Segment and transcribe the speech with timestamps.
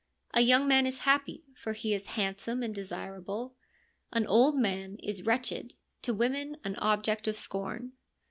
[0.33, 3.55] A young man is happy, for he is handsome and desirable;
[4.11, 7.91] an old man is wretched, to women an object of scorn.